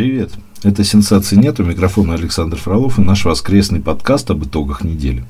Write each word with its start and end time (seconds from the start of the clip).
Привет! 0.00 0.30
Это 0.62 0.82
«Сенсации 0.82 1.36
нет». 1.36 1.60
У 1.60 1.62
микрофона 1.62 2.14
Александр 2.14 2.56
Фролов 2.56 2.98
и 2.98 3.02
наш 3.02 3.26
воскресный 3.26 3.82
подкаст 3.82 4.30
об 4.30 4.42
итогах 4.42 4.82
недели. 4.82 5.26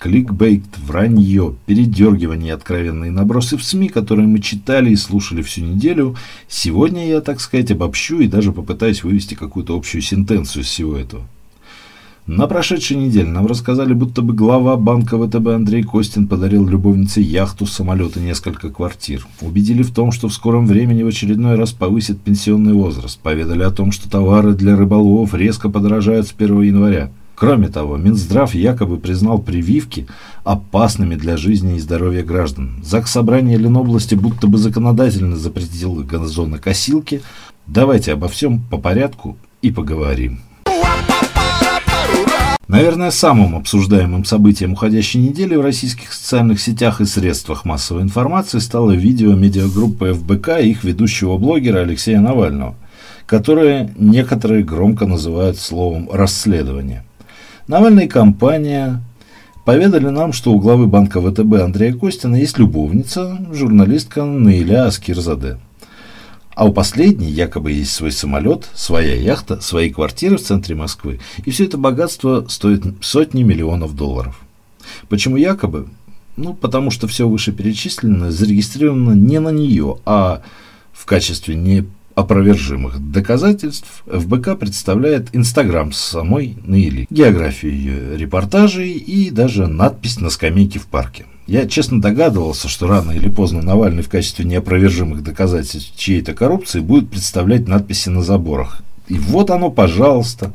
Кликбейт, 0.00 0.64
вранье, 0.78 1.54
передергивание 1.66 2.54
откровенные 2.54 3.12
набросы 3.12 3.56
в 3.56 3.62
СМИ, 3.62 3.90
которые 3.90 4.26
мы 4.26 4.40
читали 4.40 4.90
и 4.90 4.96
слушали 4.96 5.42
всю 5.42 5.60
неделю. 5.60 6.16
Сегодня 6.48 7.06
я, 7.06 7.20
так 7.20 7.40
сказать, 7.40 7.70
обобщу 7.70 8.18
и 8.18 8.26
даже 8.26 8.50
попытаюсь 8.50 9.04
вывести 9.04 9.34
какую-то 9.34 9.76
общую 9.76 10.02
сентенцию 10.02 10.64
из 10.64 10.66
всего 10.70 10.96
этого. 10.96 11.22
На 12.26 12.46
прошедшей 12.46 12.96
неделе 12.96 13.28
нам 13.28 13.46
рассказали, 13.46 13.92
будто 13.92 14.22
бы 14.22 14.32
глава 14.32 14.76
банка 14.78 15.18
ВТБ 15.18 15.46
Андрей 15.48 15.82
Костин 15.82 16.26
подарил 16.26 16.66
любовнице 16.66 17.20
яхту, 17.20 17.66
самолет 17.66 18.16
и 18.16 18.20
несколько 18.20 18.70
квартир. 18.70 19.26
Убедили 19.42 19.82
в 19.82 19.92
том, 19.92 20.10
что 20.10 20.28
в 20.28 20.32
скором 20.32 20.66
времени 20.66 21.02
в 21.02 21.08
очередной 21.08 21.56
раз 21.56 21.72
повысит 21.72 22.18
пенсионный 22.18 22.72
возраст. 22.72 23.20
Поведали 23.20 23.62
о 23.62 23.70
том, 23.70 23.92
что 23.92 24.08
товары 24.08 24.54
для 24.54 24.74
рыболовов 24.74 25.34
резко 25.34 25.68
подорожают 25.68 26.26
с 26.26 26.32
1 26.34 26.62
января. 26.62 27.10
Кроме 27.34 27.68
того, 27.68 27.98
Минздрав 27.98 28.54
якобы 28.54 28.96
признал 28.96 29.38
прививки 29.38 30.06
опасными 30.44 31.16
для 31.16 31.36
жизни 31.36 31.76
и 31.76 31.80
здоровья 31.80 32.22
граждан. 32.22 32.76
ЗАГС 32.82 33.10
Собрания 33.10 33.58
Ленобласти 33.58 34.14
будто 34.14 34.46
бы 34.46 34.56
законодательно 34.56 35.36
запретил 35.36 35.96
газонокосилки. 35.96 37.20
Давайте 37.66 38.14
обо 38.14 38.28
всем 38.28 38.62
по 38.62 38.78
порядку 38.78 39.36
и 39.60 39.70
поговорим. 39.70 40.40
Наверное, 42.66 43.10
самым 43.10 43.56
обсуждаемым 43.56 44.24
событием 44.24 44.72
уходящей 44.72 45.20
недели 45.20 45.54
в 45.54 45.60
российских 45.60 46.12
социальных 46.12 46.60
сетях 46.60 47.00
и 47.00 47.04
средствах 47.04 47.66
массовой 47.66 48.02
информации 48.02 48.58
стало 48.58 48.92
видео 48.92 49.34
медиагруппы 49.34 50.14
ФБК 50.14 50.60
и 50.60 50.70
их 50.70 50.82
ведущего 50.82 51.36
блогера 51.36 51.80
Алексея 51.80 52.20
Навального, 52.20 52.74
которое 53.26 53.92
некоторые 53.98 54.64
громко 54.64 55.04
называют 55.04 55.58
словом 55.58 56.08
«расследование». 56.10 57.04
Навальная 57.68 58.08
компания 58.08 59.02
поведали 59.66 60.08
нам, 60.08 60.32
что 60.32 60.52
у 60.52 60.58
главы 60.58 60.86
банка 60.86 61.20
ВТБ 61.20 61.62
Андрея 61.62 61.92
Костина 61.92 62.36
есть 62.36 62.58
любовница, 62.58 63.38
журналистка 63.52 64.24
Наиля 64.24 64.86
Аскирзаде– 64.86 65.58
а 66.54 66.66
у 66.66 66.72
последней 66.72 67.30
якобы 67.30 67.72
есть 67.72 67.92
свой 67.92 68.12
самолет, 68.12 68.68
своя 68.74 69.14
яхта, 69.14 69.60
свои 69.60 69.90
квартиры 69.90 70.36
в 70.36 70.42
центре 70.42 70.74
Москвы. 70.74 71.20
И 71.44 71.50
все 71.50 71.64
это 71.64 71.76
богатство 71.78 72.46
стоит 72.48 72.84
сотни 73.00 73.42
миллионов 73.42 73.94
долларов. 73.94 74.40
Почему 75.08 75.36
якобы? 75.36 75.88
Ну, 76.36 76.54
потому 76.54 76.90
что 76.90 77.06
все 77.06 77.28
вышеперечисленное 77.28 78.30
зарегистрировано 78.30 79.12
не 79.12 79.38
на 79.40 79.50
нее, 79.50 79.98
а 80.04 80.42
в 80.92 81.06
качестве 81.06 81.54
неопровержимых 81.54 82.98
доказательств 83.10 84.02
ФБК 84.06 84.58
представляет 84.58 85.28
Инстаграм 85.32 85.92
самой 85.92 86.56
Наили, 86.64 87.06
географию 87.10 87.72
ее 87.72 88.16
репортажей 88.16 88.92
и 88.92 89.30
даже 89.30 89.66
надпись 89.66 90.20
на 90.20 90.30
скамейке 90.30 90.78
в 90.78 90.86
парке. 90.86 91.26
Я 91.46 91.66
честно 91.66 92.00
догадывался, 92.00 92.68
что 92.68 92.86
рано 92.86 93.10
или 93.12 93.28
поздно 93.28 93.60
Навальный 93.60 94.02
в 94.02 94.08
качестве 94.08 94.46
неопровержимых 94.46 95.22
доказательств 95.22 95.94
чьей-то 95.96 96.32
коррупции 96.32 96.80
будет 96.80 97.10
представлять 97.10 97.68
надписи 97.68 98.08
на 98.08 98.22
заборах. 98.22 98.82
И 99.08 99.18
вот 99.18 99.50
оно, 99.50 99.70
пожалуйста. 99.70 100.52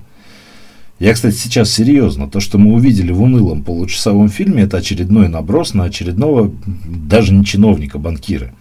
Я, 0.97 1.13
кстати, 1.13 1.35
сейчас 1.35 1.71
серьезно. 1.71 2.27
То, 2.27 2.39
что 2.39 2.57
мы 2.57 2.73
увидели 2.73 3.11
в 3.11 3.21
унылом 3.21 3.63
получасовом 3.63 4.29
фильме, 4.29 4.63
это 4.63 4.77
очередной 4.77 5.29
наброс 5.29 5.75
на 5.75 5.85
очередного, 5.85 6.51
даже 6.85 7.33
не 7.33 7.45
чиновника, 7.45 7.99
банкира. 7.99 8.51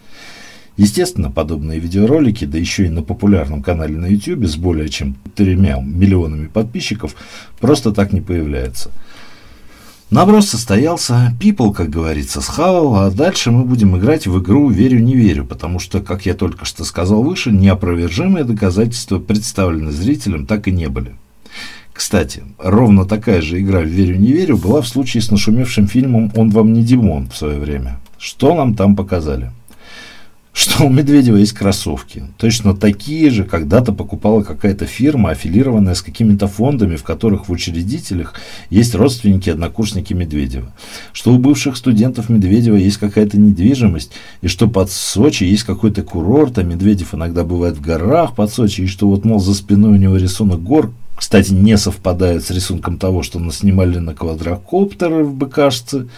Естественно, 0.77 1.31
подобные 1.31 1.81
видеоролики, 1.81 2.45
да 2.45 2.59
еще 2.59 2.87
и 2.87 2.91
на 2.91 3.03
популярном 3.03 3.62
канале 3.62 3.97
на 3.97 4.06
YouTube 4.06 4.47
с 4.47 4.55
более 4.55 4.89
чем 4.89 5.17
тремя 5.34 5.81
миллионами 5.81 6.47
подписчиков, 6.47 7.17
просто 7.59 7.91
так 7.91 8.12
не 8.12 8.21
появляются. 8.21 8.91
Наброс 10.10 10.48
состоялся, 10.48 11.36
People, 11.38 11.74
как 11.74 11.91
говорится, 11.91 12.41
схавал, 12.41 12.96
а 12.96 13.10
дальше 13.10 13.50
мы 13.50 13.64
будем 13.64 13.94
играть 13.98 14.26
в 14.26 14.41
игру 14.41 14.70
«Верю-не 14.70 15.14
верю», 15.14 15.44
потому 15.44 15.78
что, 15.78 16.00
как 16.00 16.24
я 16.24 16.32
только 16.32 16.64
что 16.64 16.84
сказал 16.84 17.22
выше, 17.22 17.52
неопровержимые 17.52 18.44
доказательства 18.44 19.19
представлены 19.19 19.92
зрителям 19.92 20.46
так 20.46 20.66
и 20.66 20.70
не 20.70 20.88
были. 20.88 21.14
Кстати, 21.92 22.42
ровно 22.56 23.04
такая 23.04 23.42
же 23.42 23.60
игра 23.60 23.80
в 23.80 23.86
«Верю-не 23.86 24.32
верю» 24.32 24.56
была 24.56 24.80
в 24.80 24.88
случае 24.88 25.22
с 25.22 25.30
нашумевшим 25.30 25.86
фильмом 25.86 26.32
«Он 26.34 26.48
вам 26.48 26.72
не 26.72 26.82
Димон» 26.82 27.28
в 27.28 27.36
свое 27.36 27.58
время. 27.58 28.00
Что 28.16 28.54
нам 28.54 28.76
там 28.76 28.96
показали? 28.96 29.52
Что 30.58 30.86
у 30.86 30.88
Медведева 30.88 31.36
есть 31.36 31.52
кроссовки. 31.52 32.24
Точно 32.36 32.74
такие 32.74 33.30
же 33.30 33.44
когда-то 33.44 33.92
покупала 33.92 34.42
какая-то 34.42 34.86
фирма, 34.86 35.30
аффилированная 35.30 35.94
с 35.94 36.02
какими-то 36.02 36.48
фондами, 36.48 36.96
в 36.96 37.04
которых 37.04 37.48
в 37.48 37.52
учредителях 37.52 38.34
есть 38.69 38.96
родственники, 38.96 39.50
однокурсники 39.50 40.14
Медведева. 40.14 40.74
Что 41.12 41.32
у 41.32 41.38
бывших 41.38 41.76
студентов 41.76 42.28
Медведева 42.28 42.74
есть 42.74 42.96
какая-то 42.96 43.38
недвижимость, 43.38 44.10
и 44.41 44.48
что 44.48 44.66
под 44.66 44.91
Сочи 44.91 45.44
есть 45.44 45.62
какой-то 45.62 46.02
курорт, 46.02 46.58
а 46.58 46.64
Медведев 46.64 47.14
иногда 47.14 47.44
бывает 47.44 47.76
в 47.76 47.80
горах 47.80 48.34
под 48.34 48.52
Сочи, 48.52 48.80
и 48.80 48.86
что 48.88 49.08
вот, 49.08 49.25
мол, 49.25 49.38
за 49.38 49.54
спиной 49.54 49.92
у 49.92 49.96
него 49.96 50.16
рисунок 50.16 50.60
гор, 50.60 50.92
кстати, 51.14 51.52
не 51.52 51.78
совпадает 51.78 52.44
с 52.44 52.50
рисунком 52.50 52.98
того, 52.98 53.22
что 53.22 53.38
нас 53.38 53.58
снимали 53.58 53.98
на 53.98 54.12
квадрокоптеры 54.12 55.22
в 55.22 55.34
БКшце 55.34 56.08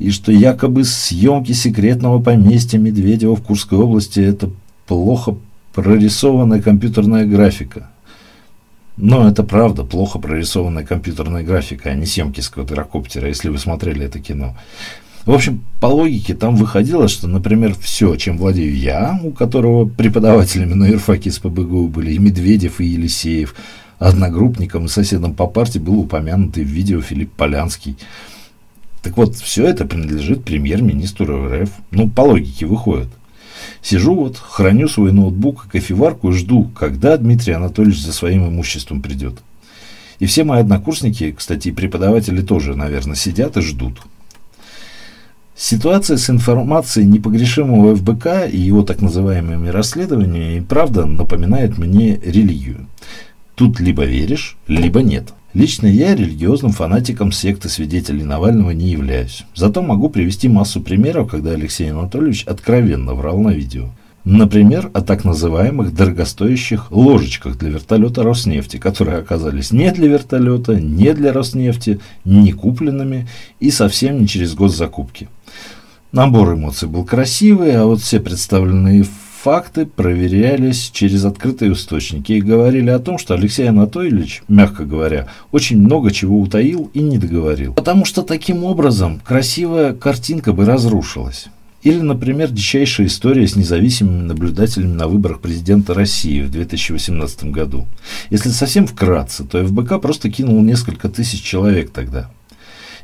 и 0.00 0.10
что 0.10 0.32
якобы 0.32 0.84
съемки 0.84 1.52
секретного 1.52 2.20
поместья 2.20 2.78
Медведева 2.78 3.36
в 3.36 3.42
Курской 3.42 3.78
области– 3.78 4.18
это 4.20 4.50
плохо 4.86 5.36
прорисованная 5.74 6.62
компьютерная 6.62 7.26
графика. 7.26 7.90
Но 8.96 9.28
это 9.28 9.42
правда, 9.44 9.84
плохо 9.84 10.18
прорисованная 10.18 10.86
компьютерная 10.86 11.42
графика, 11.42 11.90
а 11.90 11.94
не 11.94 12.06
съемки 12.06 12.40
с 12.40 12.48
квадрокоптера, 12.48 13.28
если 13.28 13.50
вы 13.50 13.58
смотрели 13.58 14.06
это 14.06 14.20
кино. 14.20 14.56
В 15.26 15.32
общем, 15.32 15.62
по 15.80 15.86
логике 15.86 16.34
там 16.34 16.56
выходило, 16.56 17.06
что, 17.06 17.28
например, 17.28 17.74
все, 17.78 18.16
чем 18.16 18.38
владею 18.38 18.74
я, 18.74 19.20
у 19.22 19.32
которого 19.32 19.86
преподавателями 19.86 20.72
на 20.72 20.86
юрфаке 20.86 21.30
с 21.30 21.38
ПБГУ 21.38 21.88
были 21.88 22.14
и 22.14 22.18
Медведев, 22.18 22.80
и 22.80 22.86
Елисеев, 22.86 23.54
одногруппником 23.98 24.86
и 24.86 24.88
соседом 24.88 25.34
по 25.34 25.46
партии 25.46 25.78
был 25.78 26.00
упомянутый 26.00 26.64
в 26.64 26.68
видео 26.68 27.02
Филипп 27.02 27.32
Полянский– 27.32 27.98
так 29.02 29.16
вот, 29.16 29.36
все 29.36 29.66
это 29.66 29.86
принадлежит 29.86 30.44
премьер-министру 30.44 31.48
РФ. 31.48 31.70
Ну, 31.90 32.10
по 32.10 32.22
логике 32.22 32.66
выходит. 32.66 33.08
Сижу 33.82 34.14
вот, 34.14 34.36
храню 34.36 34.88
свой 34.88 35.12
ноутбук 35.12 35.66
и 35.66 35.78
кофеварку 35.78 36.30
и 36.30 36.32
жду, 36.32 36.70
когда 36.78 37.16
Дмитрий 37.16 37.54
Анатольевич 37.54 38.02
за 38.02 38.12
своим 38.12 38.46
имуществом 38.46 39.00
придет. 39.00 39.38
И 40.18 40.26
все 40.26 40.44
мои 40.44 40.60
однокурсники, 40.60 41.32
кстати, 41.32 41.68
и 41.68 41.72
преподаватели 41.72 42.42
тоже, 42.42 42.76
наверное, 42.76 43.16
сидят 43.16 43.56
и 43.56 43.62
ждут. 43.62 44.00
Ситуация 45.56 46.16
с 46.16 46.28
информацией 46.28 47.06
непогрешимого 47.06 47.96
ФБК 47.96 48.48
и 48.50 48.58
его 48.58 48.82
так 48.82 49.00
называемыми 49.00 49.68
расследованиями 49.68 50.60
правда 50.60 51.06
напоминает 51.06 51.78
мне 51.78 52.16
религию. 52.16 52.86
Тут 53.54 53.80
либо 53.80 54.04
веришь, 54.04 54.56
либо 54.68 55.02
нет. 55.02 55.34
Лично 55.52 55.88
я 55.88 56.14
религиозным 56.14 56.70
фанатиком 56.70 57.32
секты 57.32 57.68
свидетелей 57.68 58.22
Навального 58.22 58.70
не 58.70 58.86
являюсь. 58.90 59.44
Зато 59.56 59.82
могу 59.82 60.08
привести 60.08 60.48
массу 60.48 60.80
примеров, 60.80 61.28
когда 61.28 61.50
Алексей 61.50 61.90
Анатольевич 61.90 62.44
откровенно 62.44 63.14
врал 63.14 63.38
на 63.40 63.50
видео. 63.50 63.88
Например, 64.22 64.90
о 64.94 65.00
так 65.00 65.24
называемых 65.24 65.92
дорогостоящих 65.92 66.92
ложечках 66.92 67.58
для 67.58 67.70
вертолета 67.70 68.22
Роснефти, 68.22 68.76
которые 68.76 69.18
оказались 69.18 69.72
не 69.72 69.90
для 69.90 70.08
вертолета, 70.08 70.76
не 70.76 71.12
для 71.14 71.32
Роснефти, 71.32 71.98
не 72.24 72.52
купленными 72.52 73.26
и 73.58 73.72
совсем 73.72 74.20
не 74.20 74.28
через 74.28 74.54
госзакупки. 74.54 75.28
Набор 76.12 76.54
эмоций 76.54 76.86
был 76.86 77.04
красивый, 77.04 77.74
а 77.74 77.86
вот 77.86 78.00
все 78.00 78.20
представленные 78.20 79.04
Факты 79.42 79.86
проверялись 79.86 80.90
через 80.92 81.24
открытые 81.24 81.72
источники 81.72 82.32
и 82.32 82.42
говорили 82.42 82.90
о 82.90 82.98
том, 82.98 83.16
что 83.16 83.32
Алексей 83.32 83.66
Анатольевич, 83.66 84.42
мягко 84.48 84.84
говоря, 84.84 85.28
очень 85.50 85.78
много 85.78 86.10
чего 86.10 86.38
утаил 86.38 86.90
и 86.92 87.00
не 87.00 87.16
договорил. 87.16 87.72
Потому 87.72 88.04
что 88.04 88.20
таким 88.20 88.64
образом 88.64 89.18
красивая 89.24 89.94
картинка 89.94 90.52
бы 90.52 90.66
разрушилась. 90.66 91.46
Или, 91.82 92.00
например, 92.00 92.50
дичайшая 92.50 93.06
история 93.06 93.48
с 93.48 93.56
независимыми 93.56 94.24
наблюдателями 94.24 94.92
на 94.92 95.08
выборах 95.08 95.40
президента 95.40 95.94
России 95.94 96.42
в 96.42 96.50
2018 96.50 97.44
году. 97.44 97.86
Если 98.28 98.50
совсем 98.50 98.86
вкратце, 98.86 99.44
то 99.44 99.66
ФБК 99.66 100.02
просто 100.02 100.30
кинул 100.30 100.60
несколько 100.60 101.08
тысяч 101.08 101.40
человек 101.40 101.92
тогда. 101.92 102.30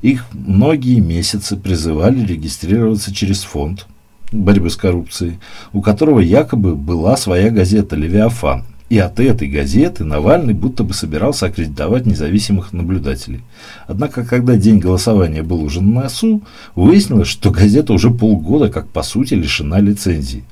Их 0.02 0.26
многие 0.32 1.00
месяцы 1.00 1.56
призывали 1.56 2.26
регистрироваться 2.26 3.14
через 3.14 3.42
фонд, 3.42 3.86
борьбы 4.32 4.70
с 4.70 4.76
коррупцией, 4.76 5.38
у 5.72 5.82
которого 5.82 6.20
якобы 6.20 6.74
была 6.74 7.16
своя 7.16 7.50
газета 7.50 7.96
«Левиафан». 7.96 8.64
И 8.88 8.98
от 8.98 9.18
этой 9.18 9.48
газеты 9.48 10.04
Навальный 10.04 10.54
будто 10.54 10.84
бы 10.84 10.94
собирался 10.94 11.46
аккредитовать 11.46 12.06
независимых 12.06 12.72
наблюдателей. 12.72 13.42
Однако, 13.88 14.24
когда 14.24 14.54
день 14.54 14.78
голосования 14.78 15.42
был 15.42 15.60
уже 15.60 15.80
на 15.82 16.02
носу, 16.02 16.42
выяснилось, 16.76 17.26
что 17.26 17.50
газета 17.50 17.92
уже 17.92 18.10
полгода 18.10 18.68
как 18.68 18.88
по 18.88 19.02
сути 19.02 19.34
лишена 19.34 19.80
лицензии 19.80 20.44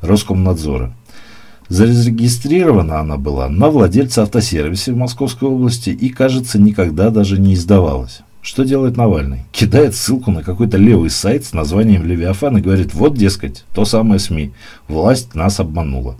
Роскомнадзора. 0.00 0.94
Зарегистрирована 1.68 3.00
она 3.00 3.18
была 3.18 3.48
на 3.50 3.68
владельца 3.68 4.22
автосервиса 4.22 4.92
в 4.92 4.96
Московской 4.96 5.48
области 5.48 5.90
и, 5.90 6.08
кажется, 6.08 6.58
никогда 6.58 7.10
даже 7.10 7.38
не 7.38 7.54
издавалась. 7.54 8.22
Что 8.42 8.64
делает 8.64 8.96
Навальный? 8.96 9.44
Кидает 9.52 9.94
ссылку 9.94 10.32
на 10.32 10.42
какой-то 10.42 10.76
левый 10.76 11.10
сайт 11.10 11.44
с 11.44 11.52
названием 11.52 12.04
Левиафан 12.04 12.58
и 12.58 12.60
говорит, 12.60 12.92
вот, 12.92 13.14
дескать, 13.14 13.64
то 13.72 13.84
самое 13.84 14.18
СМИ. 14.18 14.52
Власть 14.88 15.36
нас 15.36 15.60
обманула. 15.60 16.16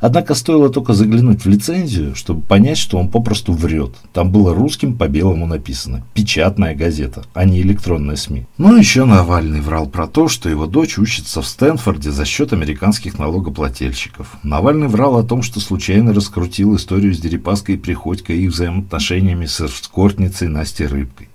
Однако 0.00 0.34
стоило 0.34 0.68
только 0.68 0.92
заглянуть 0.92 1.44
в 1.44 1.48
лицензию, 1.48 2.14
чтобы 2.14 2.42
понять, 2.42 2.78
что 2.78 2.98
он 2.98 3.08
попросту 3.08 3.52
врет. 3.52 3.94
Там 4.12 4.30
было 4.30 4.54
русским 4.54 4.96
по 4.96 5.08
белому 5.08 5.46
написано. 5.46 6.04
Печатная 6.14 6.74
газета, 6.74 7.24
а 7.32 7.44
не 7.44 7.62
электронная 7.62 8.16
СМИ. 8.16 8.46
Ну, 8.58 8.76
еще 8.76 9.04
Навальный 9.04 9.60
врал 9.60 9.86
про 9.86 10.06
то, 10.06 10.28
что 10.28 10.48
его 10.48 10.66
дочь 10.66 10.98
учится 10.98 11.42
в 11.42 11.46
Стэнфорде 11.46 12.10
за 12.10 12.24
счет 12.24 12.52
американских 12.52 13.18
налогоплательщиков. 13.18 14.36
Навальный 14.42 14.88
врал 14.88 15.16
о 15.16 15.22
том, 15.22 15.42
что 15.42 15.60
случайно 15.60 16.12
раскрутил 16.12 16.76
историю 16.76 17.14
с 17.14 17.18
Дерипаской 17.18 17.76
и 17.76 17.78
Приходько 17.78 18.32
и 18.32 18.42
их 18.42 18.50
взаимоотношениями 18.50 19.46
с 19.46 19.60
эскортницей 19.60 20.48
Настей 20.48 20.86
Рыбкой. 20.86 21.28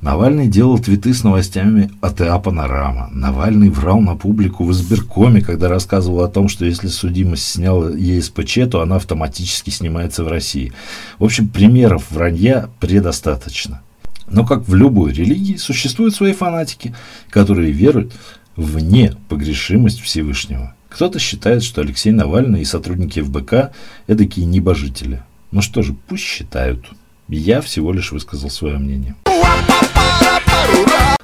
Навальный 0.00 0.48
делал 0.48 0.78
твиты 0.78 1.14
с 1.14 1.22
новостями 1.22 1.90
АТА 2.00 2.38
«Панорама». 2.38 3.08
Навальный 3.12 3.70
врал 3.70 4.00
на 4.00 4.16
публику 4.16 4.64
в 4.64 4.72
избиркоме, 4.72 5.40
когда 5.40 5.68
рассказывал 5.68 6.24
о 6.24 6.28
том, 6.28 6.48
что 6.48 6.64
если 6.64 6.88
судимость 6.88 7.44
сняла 7.44 7.90
ЕСПЧ, 7.90 8.70
то 8.70 8.80
она 8.80 8.96
автоматически 8.96 9.70
снимается 9.70 10.24
в 10.24 10.28
России. 10.28 10.72
В 11.18 11.24
общем, 11.24 11.48
примеров 11.48 12.10
вранья 12.10 12.68
предостаточно. 12.80 13.82
Но 14.28 14.44
как 14.44 14.66
в 14.66 14.74
любой 14.74 15.12
религии 15.12 15.56
существуют 15.56 16.14
свои 16.14 16.32
фанатики, 16.32 16.94
которые 17.30 17.70
веруют 17.70 18.12
в 18.56 18.78
непогрешимость 18.78 20.00
Всевышнего. 20.00 20.74
Кто-то 20.88 21.18
считает, 21.18 21.62
что 21.62 21.80
Алексей 21.80 22.10
Навальный 22.10 22.62
и 22.62 22.66
сотрудники 22.66 23.20
ФБК– 23.20 23.72
эдакие 24.06 24.46
небожители. 24.46 25.22
Ну 25.50 25.62
что 25.62 25.82
же, 25.82 25.94
пусть 25.94 26.22
считают. 26.22 26.84
Я 27.34 27.62
всего 27.62 27.94
лишь 27.94 28.12
высказал 28.12 28.50
свое 28.50 28.76
мнение. 28.76 29.14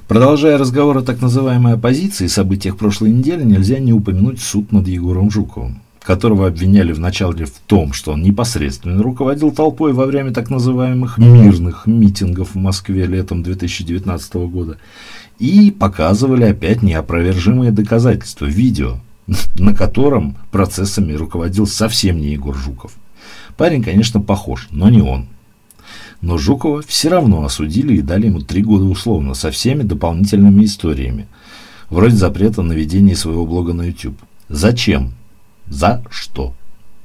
Продолжая 0.06 0.56
разговор 0.56 0.96
о 0.96 1.02
так 1.02 1.20
называемой 1.20 1.75
оппозиции 1.75 2.25
и 2.25 2.28
событиях 2.28 2.78
прошлой 2.78 3.10
недели, 3.10 3.44
нельзя 3.44 3.78
не 3.78 3.93
упомянуть 3.93 4.40
суд 4.40 4.72
над 4.72 4.88
Егором 4.88 5.31
Жуковым, 5.31 5.82
которого 6.00 6.46
обвиняли 6.46 6.93
вначале 6.93 7.44
в 7.44 7.52
том, 7.66 7.93
что 7.93 8.12
он 8.12 8.22
непосредственно 8.22 9.02
руководил 9.02 9.50
толпой 9.50 9.93
во 9.93 10.06
время 10.06 10.32
так 10.32 10.49
называемых 10.49 11.19
мирных 11.19 11.87
митингов 11.87 12.55
в 12.55 12.58
Москве 12.58 13.05
летом 13.05 13.43
2019 13.43 14.34
года, 14.50 14.78
и 15.38 15.70
показывали 15.70 16.44
опять 16.44 16.82
неопровержимые 16.82 17.70
доказательства, 17.70 18.46
видео, 18.46 18.96
на 19.58 19.75
котором 19.75 20.38
процессами 20.52 21.12
руководил 21.12 21.66
совсем 21.66 22.16
не 22.16 22.28
Егор 22.28 22.56
Жуков. 22.56 22.93
Парень, 23.58 23.84
конечно, 23.84 24.22
похож, 24.22 24.69
но 24.70 24.88
не 24.88 25.02
он. 25.02 25.28
Но 26.20 26.37
Жукова 26.37 26.82
все 26.82 27.09
равно 27.09 27.44
осудили 27.44 27.97
и 27.97 28.03
дали 28.03 28.26
ему 28.26 28.41
три 28.41 28.62
года 28.62 28.85
условно, 28.85 29.35
со 29.35 29.50
всеми 29.50 29.82
дополнительными 29.82 30.65
историями. 30.65 31.29
Вроде 31.91 32.17
запрета 32.17 32.62
на 32.62 32.73
ведение 32.73 33.17
своего 33.17 33.47
блога 33.47 33.73
на 33.73 33.82
YouTube. 33.82 34.19
Зачем? 34.49 35.15
За 35.69 36.03
что? 36.11 36.55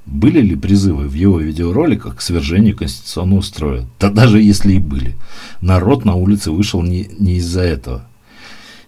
Были 0.06 0.42
ли 0.42 0.56
призывы 0.56 1.08
в 1.08 1.14
его 1.14 1.40
видеороликах 1.40 2.18
к 2.18 2.22
свержению 2.22 2.76
конституционного 2.76 3.42
строя? 3.42 3.86
Да 4.00 4.10
даже 4.10 4.42
если 4.42 4.74
и 4.74 4.80
были. 4.80 5.16
Народ 5.62 6.04
на 6.04 6.16
улице 6.16 6.52
вышел 6.52 6.82
не, 6.82 7.08
не 7.20 7.38
из-за 7.38 7.62
этого. 7.62 8.06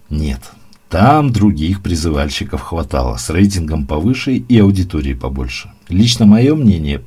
Нет. 0.10 0.42
Там 0.90 1.32
других 1.32 1.82
призывальщиков 1.82 2.62
хватало, 2.62 3.18
с 3.18 3.30
рейтингом 3.30 3.86
повыше 3.86 4.36
и 4.36 4.60
аудиторией 4.60 5.16
побольше. 5.16 5.72
Лично 5.90 6.26
мое 6.26 6.56
мнение, 6.56 7.02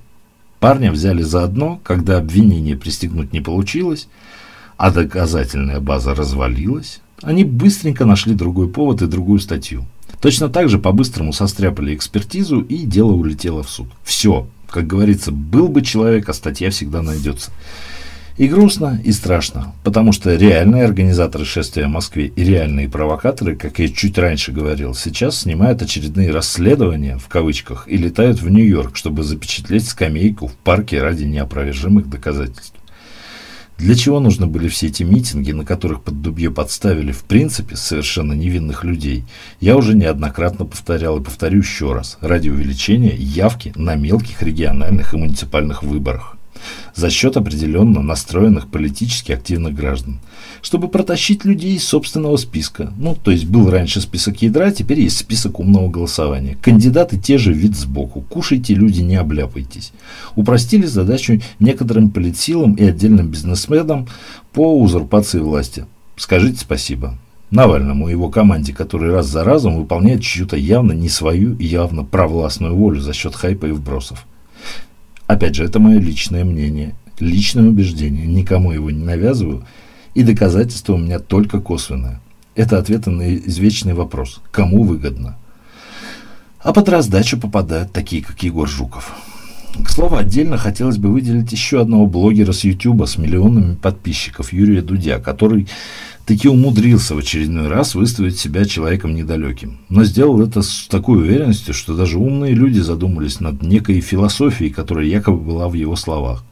Парня 0.61 0.91
взяли 0.91 1.23
заодно, 1.23 1.81
когда 1.85 2.19
обвинение 2.19 2.77
пристегнуть 2.77 3.33
не 3.33 3.41
получилось, 3.41 4.09
а 4.77 4.91
доказательная 4.91 5.81
база 5.81 6.15
развалилась. 6.15 7.01
Они 7.23 7.45
быстренько 7.45 8.05
нашли 8.05 8.35
другой 8.35 8.69
повод 8.69 9.03
и 9.03 9.07
другую 9.07 9.39
статью. 9.39 9.87
Точно 10.21 10.49
так 10.49 10.69
же 10.69 10.79
по-быстрому 10.79 11.33
состряпали 11.33 11.95
экспертизу, 11.95 12.61
и 12.61 12.79
дело 12.79 13.13
улетело 13.13 13.63
в 13.63 13.71
суд. 13.71 13.87
Все. 14.03 14.49
Как 14.69 14.87
говорится, 14.87 15.33
был 15.33 15.69
бы 15.69 15.83
человек, 15.83 16.29
а 16.29 16.35
статья 16.35 16.71
всегда 16.71 17.03
найдется. 17.03 17.51
И 18.39 18.47
грустно, 18.47 19.01
и 19.03 19.11
страшно, 19.11 19.75
потому 19.83 20.13
что 20.13 20.33
реальные 20.33 20.85
организаторы 20.85 21.45
шествия 21.45 21.87
в 21.87 21.91
Москве 21.91 22.27
и 22.27 22.45
реальные 22.45 22.89
провокаторы, 22.89 23.57
как 23.57 23.81
я 23.81 23.89
чуть 23.89 24.17
раньше 24.17 24.53
говорил, 24.53 24.95
сейчас 24.95 25.41
снимают 25.41 25.83
очередные 25.83 26.31
расследования, 26.31 27.19
в 27.19 27.27
кавычках, 27.27 27.89
и 27.89 27.97
летают 27.97 28.41
в 28.41 28.49
Нью-Йорк, 28.49 28.95
чтобы 28.95 29.25
запечатлеть 29.25 29.89
скамейку 29.89 30.47
в 30.47 30.53
парке 30.55 31.03
ради 31.03 31.25
неопровержимых 31.25 32.09
доказательств. 32.09 32.75
Для 33.77 33.97
чего 33.97 34.21
нужны 34.21 34.47
были 34.47 34.69
все 34.69 34.87
эти 34.87 35.03
митинги, 35.03 35.51
на 35.51 35.65
которых 35.65 36.05
под 36.05 36.23
дубье 36.23 36.53
подставили, 36.53 37.11
в 37.11 37.25
принципе, 37.25 37.75
совершенно 37.75 38.35
невинных 38.35 38.85
людей, 38.85 39.25
я 39.59 39.77
уже 39.77 39.97
неоднократно 39.97 40.65
повторял 40.65 41.19
и 41.19 41.25
повторю 41.25 41.59
еще 41.59 41.93
раз, 41.93 42.19
ради 42.21 42.51
увеличения 42.51 43.17
явки 43.17 43.73
на 43.75 43.97
мелких 43.97 44.43
региональных 44.45 45.13
и 45.13 45.17
муниципальных 45.17 45.83
выборах 45.83 46.38
за 46.95 47.11
счет 47.11 47.37
определенно 47.37 48.03
настроенных 48.03 48.69
политически 48.69 49.33
активных 49.33 49.75
граждан, 49.75 50.19
чтобы 50.63 50.89
протащить 50.89 51.45
людей 51.45 51.77
из 51.77 51.85
собственного 51.85 52.37
списка. 52.37 52.93
Ну, 52.97 53.15
то 53.15 53.31
есть 53.31 53.47
был 53.47 53.71
раньше 53.71 54.01
список 54.01 54.43
ядра, 54.43 54.71
теперь 54.71 55.01
есть 55.01 55.19
список 55.19 55.61
умного 55.61 55.89
голосования. 55.89 56.57
Кандидаты 56.61 57.19
те 57.19 57.39
же 57.39 57.53
вид 57.53 57.77
сбоку. 57.77 58.21
Кушайте, 58.23 58.75
люди, 58.75 59.01
не 59.01 59.17
обляпайтесь. 59.17 59.93
Упростили 60.37 60.87
задачу 60.87 61.41
некоторым 61.61 62.11
политсилам 62.11 62.75
и 62.75 62.85
отдельным 62.85 63.29
бизнесменам 63.29 64.09
по 64.53 64.79
узурпации 64.81 65.39
власти. 65.39 65.87
Скажите 66.17 66.59
спасибо. 66.59 67.17
Навальному 67.51 68.09
и 68.09 68.13
его 68.13 68.29
команде, 68.29 68.75
который 68.75 69.11
раз 69.11 69.27
за 69.27 69.43
разом 69.43 69.77
выполняет 69.77 70.23
чью-то 70.23 70.57
явно 70.57 70.93
не 70.93 71.09
свою 71.09 71.57
явно 71.59 72.05
провластную 72.05 72.75
волю 72.75 73.01
за 73.01 73.15
счет 73.15 73.35
хайпа 73.35 73.67
и 73.67 73.73
вбросов. 73.73 74.27
Опять 75.29 75.55
же, 75.55 75.65
это 75.65 75.79
мое 75.79 76.01
личное 76.01 76.45
мнение, 76.45 76.95
личное 77.21 77.69
убеждение. 77.69 78.27
Никому 78.27 78.73
его 78.73 78.91
не 78.91 79.05
навязываю. 79.05 79.65
И 80.15 80.23
доказательства 80.25 80.95
у 80.95 80.97
меня 80.97 81.19
только 81.19 81.61
косвенное. 81.61 82.21
Это 82.57 82.79
ответы 82.79 83.11
на 83.11 83.37
извечный 83.37 83.93
вопрос. 83.93 84.41
Кому 84.51 84.83
выгодно? 84.83 85.37
А 86.61 86.73
под 86.73 86.89
раздачу 86.89 87.39
попадают 87.39 87.93
такие, 87.93 88.25
как 88.25 88.43
Егор 88.43 88.67
Жуков. 88.67 89.15
К 89.85 89.91
слову, 89.91 90.17
отдельно 90.17 90.57
хотелось 90.57 90.97
бы 90.97 91.11
выделить 91.11 91.53
еще 91.53 91.83
одного 91.83 92.07
блогера 92.07 92.53
с 92.53 92.65
YouTube 92.65 93.07
с 93.07 93.19
миллионами 93.19 93.75
подписчиков, 93.75 94.53
Юрия 94.53 94.81
Дудя, 94.81 95.19
который 95.19 95.69
таки 96.29 96.47
умудрился 96.47 97.15
в 97.15 97.19
очередной 97.19 97.69
раз 97.69 97.95
выставить 97.95 98.39
себя 98.39 98.67
человеком 98.67 99.15
недалеким. 99.15 99.79
Но 99.89 100.05
сделал 100.05 100.43
это 100.43 100.61
с 100.61 100.87
такой 100.87 101.21
уверенностью, 101.21 101.73
что 101.73 101.97
даже 101.97 102.19
умные 102.19 102.53
люди 102.53 102.81
задумались 102.81 103.41
над 103.41 103.63
некой 103.63 104.03
философией, 104.03 104.71
которая 104.71 105.07
якобы 105.07 105.39
была 105.39 105.69
в 105.69 105.73
его 105.73 105.97
словах. 105.97 106.45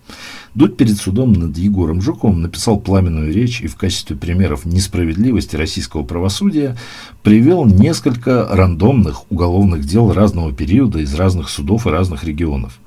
Дудь 0.54 0.78
перед 0.78 0.96
судом 0.96 1.34
над 1.34 1.58
Егором 1.58 2.00
Жуковым 2.00 2.40
написал 2.40 2.80
пламенную 2.80 3.30
речь 3.30 3.60
и 3.60 3.66
в 3.66 3.76
качестве 3.76 4.16
примеров 4.16 4.64
несправедливости 4.64 5.56
российского 5.56 6.04
правосудия 6.04 6.78
привел 7.22 7.66
несколько 7.66 8.48
рандомных 8.50 9.30
уголовных 9.30 9.84
дел 9.84 10.10
разного 10.10 10.54
периода 10.54 11.00
из 11.00 11.12
разных 11.14 11.50
судов 11.50 11.86
и 11.86 11.90
разных 11.90 12.24
регионов. 12.24 12.78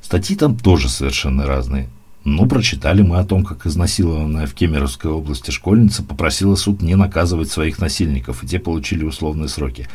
Статьи 0.00 0.36
там 0.36 0.56
тоже 0.56 0.88
совершенно 0.88 1.44
разные. 1.44 1.88
Ну, 2.28 2.48
прочитали 2.48 3.02
мы 3.02 3.18
о 3.18 3.24
том, 3.24 3.44
как 3.44 3.66
изнасилованная 3.66 4.48
в 4.48 4.54
Кемеровской 4.54 5.12
области 5.12 5.52
школьница 5.52 6.02
попросила 6.02 6.56
суд 6.56 6.82
не 6.82 6.96
наказывать 6.96 7.52
своих 7.52 7.78
насильников, 7.78 8.42
и 8.42 8.48
те 8.48 8.58
получили 8.58 9.04
условные 9.04 9.46
сроки. 9.46 9.86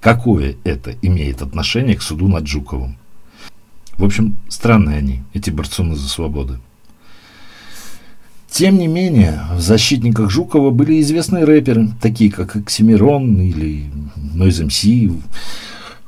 Какое 0.00 0.56
это 0.64 0.96
имеет 1.02 1.40
отношение 1.40 1.94
к 1.94 2.02
суду 2.02 2.26
над 2.26 2.48
Жуковым? 2.48 2.96
В 3.96 4.04
общем, 4.04 4.36
странные 4.48 4.98
они, 4.98 5.22
эти 5.34 5.50
борцуны 5.50 5.94
за 5.94 6.08
свободу. 6.08 6.58
Тем 8.50 8.76
не 8.76 8.88
менее, 8.88 9.42
в 9.52 9.60
защитниках 9.60 10.30
Жукова 10.30 10.70
были 10.70 11.00
известные 11.00 11.44
рэперы, 11.44 11.90
такие 12.02 12.32
как 12.32 12.56
Оксимирон 12.56 13.40
или 13.40 13.88
Noise 14.34 14.66
MC. 14.66 15.16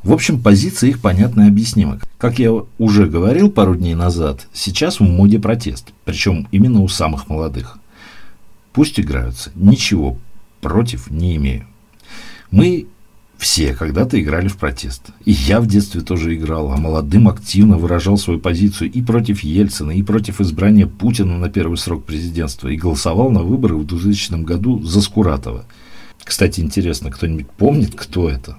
В 0.02 0.12
общем, 0.12 0.40
позиция 0.40 0.90
их 0.90 1.00
понятна 1.00 1.42
и 1.42 1.49
объяснима. 1.49 2.00
Как 2.19 2.38
я 2.38 2.52
уже 2.78 3.07
говорил 3.07 3.50
пару 3.50 3.76
дней 3.76 3.95
назад, 3.95 4.47
сейчас 4.52 4.99
в 4.99 5.02
моде 5.02 5.38
протест, 5.38 5.92
причем 6.04 6.49
именно 6.52 6.80
у 6.80 6.88
самых 6.88 7.28
молодых. 7.28 7.78
Пусть 8.73 8.99
играются, 8.99 9.50
ничего 9.54 10.16
против 10.61 11.11
не 11.11 11.37
имею. 11.37 11.66
Мы 12.50 12.87
все 13.40 13.75
когда-то 13.75 14.21
играли 14.21 14.49
в 14.49 14.57
протест. 14.59 15.11
И 15.25 15.33
я 15.33 15.61
в 15.61 15.66
детстве 15.66 16.02
тоже 16.02 16.35
играл, 16.35 16.73
а 16.73 16.76
молодым 16.76 17.26
активно 17.28 17.78
выражал 17.78 18.19
свою 18.19 18.38
позицию 18.38 18.92
и 18.92 19.02
против 19.02 19.40
Ельцина, 19.40 19.92
и 19.92 20.02
против 20.02 20.40
избрания 20.40 20.87
Путина 20.87 21.38
на 21.38 21.49
первый 21.49 21.78
срок 21.78 22.04
президентства, 22.04 22.69
и 22.69 22.76
голосовал 22.76 23.30
на 23.30 23.42
выборы 23.42 23.76
в 23.76 23.87
2000 23.87 24.45
году 24.45 24.83
за 24.83 25.00
Скуратова. 25.00 25.64
Кстати, 26.23 26.61
интересно, 26.61 27.11
кто-нибудь 27.11 27.50
помнит, 27.50 27.95
кто 27.95 28.28
это? 28.28 28.59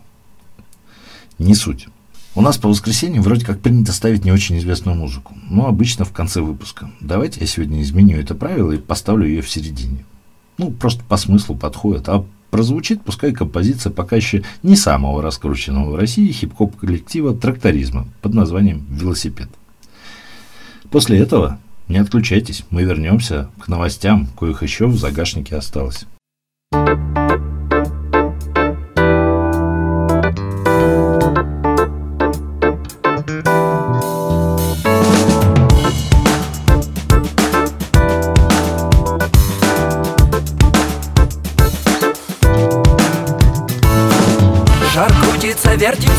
Не 1.41 1.55
суть. 1.55 1.87
У 2.35 2.41
нас 2.41 2.59
по 2.59 2.69
воскресеньям 2.69 3.23
вроде 3.23 3.43
как 3.43 3.61
принято 3.61 3.93
ставить 3.93 4.23
не 4.23 4.31
очень 4.31 4.59
известную 4.59 4.95
музыку, 4.95 5.35
но 5.49 5.65
обычно 5.65 6.05
в 6.05 6.11
конце 6.11 6.39
выпуска. 6.39 6.91
Давайте 7.01 7.39
я 7.39 7.47
сегодня 7.47 7.81
изменю 7.81 8.19
это 8.19 8.35
правило 8.35 8.71
и 8.73 8.77
поставлю 8.77 9.25
ее 9.25 9.41
в 9.41 9.49
середине. 9.49 10.05
Ну, 10.59 10.69
просто 10.69 11.03
по 11.03 11.17
смыслу 11.17 11.55
подходит. 11.55 12.07
А 12.09 12.23
прозвучит, 12.51 13.01
пускай 13.01 13.33
композиция 13.33 13.91
пока 13.91 14.17
еще 14.17 14.43
не 14.61 14.75
самого 14.75 15.23
раскрученного 15.23 15.89
в 15.89 15.95
России 15.95 16.31
хип-хоп 16.31 16.75
коллектива 16.75 17.35
тракторизма 17.35 18.07
под 18.21 18.35
названием 18.35 18.85
«Велосипед». 18.91 19.49
После 20.91 21.17
этого 21.17 21.57
не 21.87 21.97
отключайтесь, 21.97 22.65
мы 22.69 22.83
вернемся 22.83 23.49
к 23.59 23.67
новостям, 23.67 24.27
коих 24.37 24.61
еще 24.61 24.85
в 24.85 24.95
загашнике 24.95 25.55
осталось. 25.55 26.05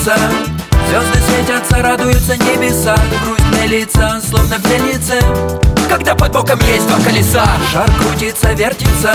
Вертится 0.02 0.16
Звезды 0.88 1.18
светятся, 1.20 1.82
радуются 1.82 2.36
небеса 2.36 2.96
Грустные 3.52 3.80
лица, 3.80 4.20
словно 4.26 4.56
в 4.56 4.70
мельнице 4.70 5.20
Когда 5.88 6.14
под 6.14 6.32
боком 6.32 6.58
есть 6.60 6.86
два 6.88 6.98
колеса 7.00 7.44
Шар 7.70 7.90
крутится, 8.00 8.52
вертится. 8.54 9.12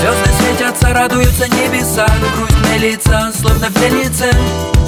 Звезды 0.00 0.30
светятся, 0.38 0.92
радуются 0.92 1.48
небеса. 1.48 2.06
Грустные 2.36 2.78
лица, 2.78 3.32
словно 3.40 3.66
в 3.66 3.82
мельнице 3.82 4.30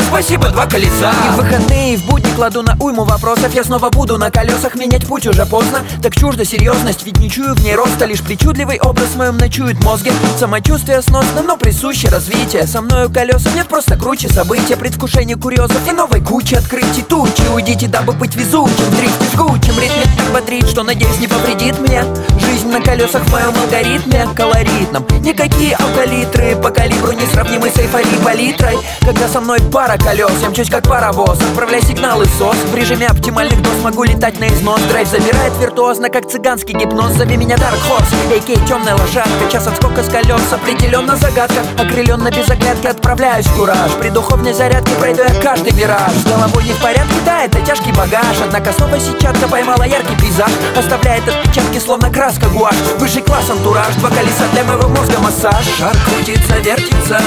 Спасибо, 0.08 0.48
два 0.48 0.64
колеса. 0.64 1.12
И 1.12 1.32
в 1.32 1.36
выходные, 1.36 1.94
и 1.94 1.96
в 1.98 2.06
будни 2.06 2.30
кладу 2.34 2.62
на 2.62 2.74
уйму 2.80 3.04
вопросов. 3.04 3.54
Я 3.54 3.62
снова 3.62 3.90
буду 3.90 4.16
на 4.16 4.30
колесах 4.30 4.74
менять 4.74 5.06
путь 5.06 5.26
уже 5.26 5.44
поздно. 5.44 5.80
Так 6.02 6.14
чужда 6.16 6.46
серьезность, 6.46 7.04
ведь 7.04 7.18
не 7.18 7.30
чую 7.30 7.54
в 7.54 7.62
ней 7.62 7.74
роста. 7.74 8.06
Лишь 8.06 8.22
причудливый 8.22 8.80
образ 8.80 9.08
в 9.08 9.16
моем 9.16 9.36
ночует 9.36 9.84
мозге 9.84 10.12
Самочувствие 10.38 11.02
сносно, 11.02 11.42
но 11.42 11.58
присуще 11.58 12.08
развитие. 12.08 12.66
Со 12.66 12.80
мною 12.80 13.10
колеса 13.10 13.50
нет 13.54 13.68
просто 13.68 13.98
круче 13.98 14.28
события. 14.28 14.76
Предвкушение 14.76 15.36
курьезов 15.36 15.86
и 15.86 15.92
новой 15.92 16.22
кучи 16.22 16.54
открытий. 16.54 17.02
Тучи, 17.02 17.42
уйдите, 17.52 17.86
дабы 17.86 18.14
быть 18.14 18.34
везучим 18.68 18.90
В 18.90 18.96
дрифте 18.96 19.24
жгучим, 19.32 19.80
ритме 19.80 20.04
так 20.16 20.32
бодрит, 20.32 20.68
что 20.68 20.82
надеюсь 20.82 21.18
не 21.18 21.28
повредит 21.28 21.78
мне 21.78 22.02
Жизнь 22.48 22.68
на 22.68 22.80
колесах 22.80 23.22
в 23.24 23.30
моем 23.30 23.52
алгоритме 23.62 24.26
колоритном. 24.34 25.06
Никакие 25.20 25.76
алкалитры 25.76 26.56
по 26.56 26.70
калибру 26.70 27.12
не 27.12 27.26
сравнимы 27.26 27.68
с 27.68 27.76
эйфорией 27.76 28.18
палитрой. 28.24 28.78
Когда 29.02 29.28
со 29.28 29.40
мной 29.40 29.60
пара 29.70 29.98
колес 29.98 30.32
Я 30.40 30.48
мчусь 30.48 30.70
как 30.70 30.88
паровоз, 30.88 31.38
отправляй 31.40 31.82
сигналы 31.82 32.24
СОС 32.38 32.56
В 32.72 32.74
режиме 32.74 33.06
оптимальных 33.06 33.60
доз 33.60 33.74
могу 33.82 34.04
летать 34.04 34.40
на 34.40 34.48
износ. 34.48 34.80
Драйв 34.88 35.08
забирает 35.08 35.52
виртуозно, 35.60 36.08
как 36.08 36.30
цыганский 36.30 36.74
гипноз. 36.74 37.12
Зови 37.12 37.36
меня 37.36 37.56
Dark 37.56 37.78
Horse, 37.86 38.14
а.к.а. 38.34 38.66
темная 38.66 38.94
лошадка. 38.94 39.50
Час 39.52 39.66
отскока 39.66 40.02
с 40.02 40.08
колес, 40.08 40.40
определенно 40.50 41.16
загадка. 41.16 41.60
Окрыленно 41.78 42.30
без 42.30 42.48
оглядки 42.48 42.86
отправляюсь 42.86 43.46
в 43.46 43.58
кураж. 43.58 43.92
При 44.00 44.08
духовной 44.08 44.54
зарядке 44.54 44.94
пройду 44.94 45.22
я 45.22 45.34
каждый 45.42 45.72
вираж 45.72 46.12
С 46.12 46.24
головой 46.24 46.64
не 46.64 46.72
в 46.72 46.80
порядке, 46.80 47.14
да, 47.26 47.44
это 47.44 47.60
тяжкий 47.60 47.92
багаж. 47.92 48.36
Однако 48.42 48.72
снова 48.72 48.98
сетчатка 48.98 49.48
поймала 49.48 49.82
яркий 49.82 50.16
пейзаж. 50.16 50.50
Оставляет 50.76 51.28
отпечатки, 51.28 51.78
словно 51.78 52.10
краска 52.10 52.37
гуашь 52.46 52.76
Высший 52.98 53.22
класс 53.22 53.50
антураж, 53.50 53.94
два 53.96 54.10
колеса 54.10 54.44
для 54.52 54.64
моего 54.64 54.88
мозга 54.88 55.18
массаж. 55.20 55.64
Шар 55.78 55.96
крутится, 56.04 56.58
вертится. 56.58 57.20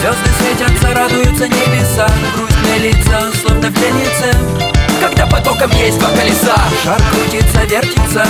Звезды 0.00 0.30
светятся, 0.38 0.94
радуются 0.94 1.48
небеса. 1.48 2.08
Грустные 2.34 2.78
лица, 2.90 3.30
словно 3.42 3.68
в 3.68 3.74
Когда 5.00 5.26
потоком 5.26 5.70
есть 5.72 5.98
два 5.98 6.10
колеса. 6.10 6.56
Шар 6.84 7.00
крутится, 7.10 7.64
вертится. 7.64 8.26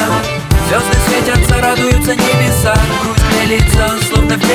Звезды 0.69 0.97
светятся, 1.09 1.61
радуются 1.61 2.15
небеса. 2.15 2.75
Грустные 3.03 3.59
лица, 3.59 3.91
словно 4.09 4.37
в 4.37 4.49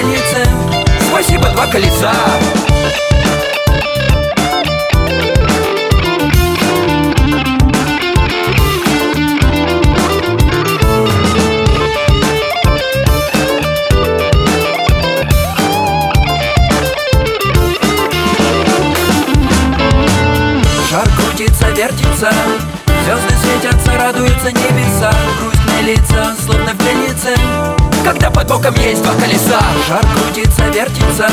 Спасибо, 1.09 1.49
два 1.49 1.67
колеса 1.67 2.13
вертится. 21.81 22.31
Звезды 23.05 23.35
светятся, 23.41 23.97
радуются 23.97 24.51
небеса. 24.51 25.11
Грустные 25.39 25.95
лица, 25.95 26.35
словно 26.45 26.73
в 26.73 26.77
пленнице. 26.77 27.35
Когда 28.03 28.29
под 28.29 28.47
боком 28.47 28.75
есть 28.75 29.01
два 29.01 29.13
колеса 29.15 29.59
Шар 29.87 30.05
крутится, 30.13 30.63
вертится. 30.69 31.27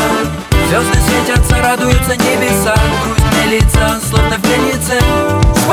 Звезды 0.68 0.98
светятся, 1.06 1.56
радуются 1.62 2.16
небеса. 2.16 2.74
Грустные 3.04 3.60
лица, 3.60 4.00
словно 4.08 4.36
в 4.36 4.40
пленнице 4.40 4.67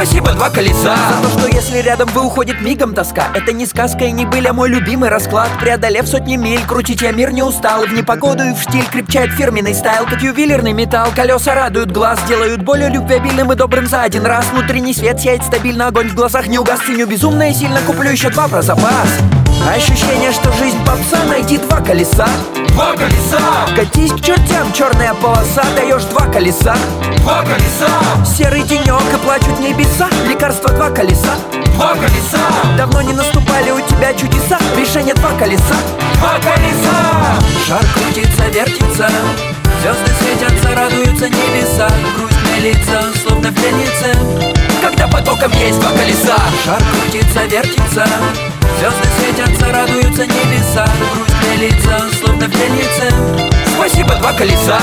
Спасибо, 0.06 0.34
два 0.34 0.52
колеса. 0.52 0.96
За 0.96 1.24
то, 1.24 1.40
что 1.40 1.48
если 1.48 1.80
рядом 1.80 2.08
вы 2.10 2.26
уходит 2.26 2.62
мигом 2.62 2.94
тоска 2.94 3.30
Это 3.34 3.52
не 3.52 3.66
сказка 3.66 4.04
и 4.06 4.12
не 4.12 4.24
были, 4.26 4.48
а 4.48 4.54
мой 4.54 4.70
любимый 4.70 5.10
расклад. 5.10 5.50
Преодолев 5.60 6.08
сотни 6.08 6.36
миль, 6.36 6.62
крутить 6.68 7.02
я 7.02 7.12
мир 7.12 7.32
не 7.32 7.42
устал. 7.42 7.82
В 7.86 7.92
непогоду 7.92 8.44
и 8.44 8.54
в 8.54 8.62
штиль 8.62 8.86
крепчает 8.86 9.32
фирменный 9.32 9.74
стайл 9.74 10.06
Как 10.06 10.22
ювелирный 10.22 10.74
металл, 10.74 11.08
колеса 11.16 11.56
радуют 11.56 11.92
глаз 11.92 12.20
Делают 12.28 12.62
более 12.62 12.90
любвеобильным 12.90 13.52
и 13.52 13.56
добрым 13.56 13.88
за 13.88 14.04
один 14.04 14.28
раз. 14.28 14.46
Внутренний 14.52 14.94
свет 14.94 15.20
сияет 15.20 15.44
стабильно, 15.44 15.88
огонь 15.88 16.10
в 16.10 16.14
глазах 16.14 16.48
не 16.48 16.60
угас 16.60 16.82
Ценю 16.82 17.08
безумно 17.08 17.50
и 17.50 17.54
сильно 17.54 17.82
куплю 17.82 18.12
еще 18.12 18.30
два 18.30 18.48
про 18.48 18.62
запас. 18.62 19.10
Ощущение, 19.68 20.32
что 20.32 20.52
жизнь 20.54 20.78
попса, 20.86 21.24
найти 21.28 21.58
два 21.58 21.82
колеса 21.82 22.28
Два 22.76 22.92
колеса. 22.92 23.40
Катись 23.74 24.12
к 24.12 24.20
чертям, 24.20 24.74
черная 24.74 25.14
полоса 25.14 25.64
Даешь 25.78 26.04
два 26.04 26.26
колеса. 26.26 26.76
Два 27.20 27.42
колеса. 27.44 27.88
Серый 28.26 28.64
денек 28.64 29.02
и 29.14 29.18
плачут 29.24 29.58
небеса 29.62 30.10
Лекарство 30.28 30.70
два 30.72 30.90
колеса. 30.90 31.36
Два 31.76 31.94
колеса. 31.94 32.44
Давно 32.78 33.02
не 33.02 33.14
наступали 33.14 33.72
у 33.72 33.80
тебя 33.80 34.14
чудеса 34.14 34.60
Решение 34.78 35.14
два 35.14 35.30
колеса. 35.40 35.76
Два 36.16 36.34
колеса. 36.40 37.40
Шар 37.66 37.86
крутится, 37.94 38.44
вертится 38.48 39.10
Звезды 39.82 40.12
светятся, 40.20 40.76
радуются 40.76 41.30
небеса. 41.30 41.90
Грустные 42.18 42.74
лица, 42.74 43.04
словно 43.24 43.52
в 43.52 43.54
пленнице. 43.54 44.54
Когда 44.82 45.08
потоком 45.08 45.50
есть 45.54 45.80
два 45.80 45.92
колеса. 45.92 46.36
Шар 46.66 46.82
крутится, 46.92 47.46
вертится 47.46 48.06
Звезды 48.80 49.08
светятся, 49.18 49.25
радуются 49.72 50.26
небеса 50.26 50.86
Грустные 51.00 51.70
лица, 51.70 52.10
словно 52.20 52.48
в 52.48 52.52
пленнице. 52.52 53.14
Спасибо, 53.78 54.16
два 54.16 54.34
колеса 54.34 54.80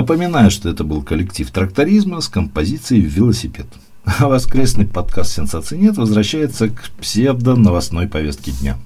Напоминаю, 0.00 0.50
что 0.50 0.70
это 0.70 0.82
был 0.82 1.02
коллектив 1.02 1.50
тракторизма 1.50 2.22
с 2.22 2.28
композицией 2.28 3.02
«Велосипед». 3.02 3.66
А 4.06 4.28
воскресный 4.28 4.86
подкаст 4.86 5.32
«Сенсации 5.34 5.76
нет» 5.76 5.98
возвращается 5.98 6.70
к 6.70 6.90
псевдо-новостной 7.02 8.08
повестке 8.08 8.50
дня. 8.50 8.78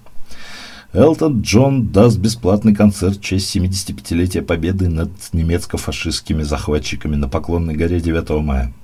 Элтон 0.92 1.42
Джон 1.42 1.86
даст 1.86 2.18
бесплатный 2.18 2.74
концерт 2.74 3.18
в 3.18 3.22
честь 3.22 3.54
75-летия 3.54 4.42
победы 4.42 4.88
над 4.88 5.12
немецко-фашистскими 5.32 6.42
захватчиками 6.42 7.14
на 7.14 7.28
Поклонной 7.28 7.76
горе 7.76 8.00
9 8.00 8.30
мая. 8.42 8.74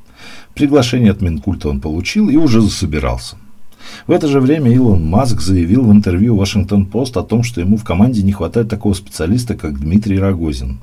Приглашение 0.55 1.11
от 1.11 1.23
Минкульта 1.23 1.69
он 1.69 1.81
получил 1.81 2.29
и 2.29 2.37
уже 2.37 2.61
засобирался. 2.61 3.39
В 4.07 4.13
это 4.13 4.29
же 4.29 4.39
время 4.39 4.73
Илон 4.73 5.05
Маск 5.05 5.41
заявил 5.41 5.83
в 5.83 5.91
интервью 5.91 6.37
Вашингтон-Пост 6.37 7.17
о 7.17 7.25
том, 7.25 7.43
что 7.43 7.61
ему 7.61 7.77
в 7.77 7.83
команде 7.83 8.23
не 8.23 8.31
хватает 8.31 8.69
такого 8.69 8.95
специалиста, 8.95 9.57
как 9.57 9.81
Дмитрий 9.81 10.21
Рогозин. 10.21 10.79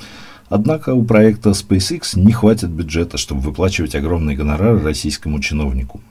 Однако 0.49 0.93
у 0.93 1.03
проекта 1.03 1.49
SpaceX 1.49 2.17
не 2.17 2.31
хватит 2.31 2.69
бюджета, 2.69 3.17
чтобы 3.17 3.41
выплачивать 3.41 3.95
огромные 3.95 4.37
гонорары 4.37 4.79
российскому 4.79 5.39
чиновнику. 5.39 6.01